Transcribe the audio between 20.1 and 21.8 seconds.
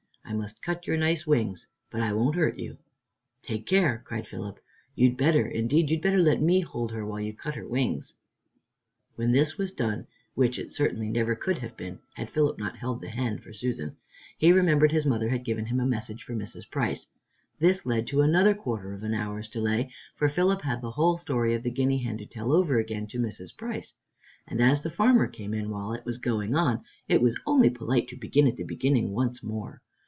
for Philip had the whole story of the